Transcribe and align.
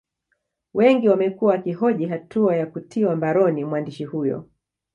Wengi 0.73 1.09
wamekuwa 1.09 1.51
wakihoji 1.51 2.05
hatua 2.05 2.55
ya 2.55 2.65
kutiwa 2.65 3.15
mbaroni 3.15 3.65
mwandishi 3.65 4.05
huyo 4.05 4.47